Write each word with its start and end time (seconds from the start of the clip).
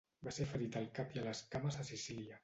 Va 0.27 0.31
ser 0.37 0.45
ferit 0.53 0.77
al 0.79 0.87
cap 0.99 1.13
i 1.17 1.21
a 1.23 1.25
les 1.27 1.41
cames 1.55 1.77
a 1.83 1.85
Sicília. 1.91 2.39